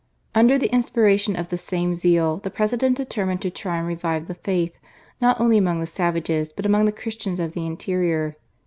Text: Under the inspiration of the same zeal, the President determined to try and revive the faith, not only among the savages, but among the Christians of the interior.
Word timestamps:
Under 0.33 0.57
the 0.57 0.73
inspiration 0.73 1.35
of 1.35 1.49
the 1.49 1.59
same 1.59 1.93
zeal, 1.93 2.37
the 2.37 2.49
President 2.49 2.97
determined 2.97 3.39
to 3.43 3.51
try 3.51 3.77
and 3.77 3.85
revive 3.87 4.27
the 4.27 4.33
faith, 4.33 4.79
not 5.21 5.39
only 5.39 5.59
among 5.59 5.79
the 5.79 5.85
savages, 5.85 6.49
but 6.51 6.65
among 6.65 6.85
the 6.85 6.91
Christians 6.91 7.39
of 7.39 7.53
the 7.53 7.67
interior. 7.67 8.35